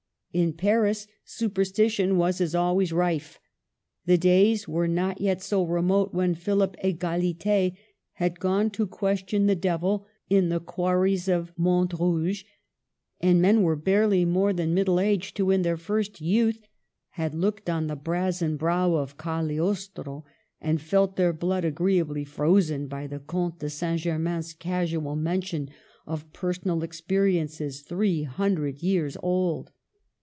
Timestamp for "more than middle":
14.23-15.01